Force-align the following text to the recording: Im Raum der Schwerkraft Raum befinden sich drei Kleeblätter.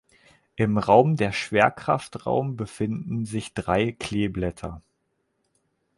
Im 0.55 0.79
Raum 0.79 1.15
der 1.15 1.31
Schwerkraft 1.31 2.25
Raum 2.25 2.55
befinden 2.57 3.23
sich 3.27 3.53
drei 3.53 3.91
Kleeblätter. 3.91 4.81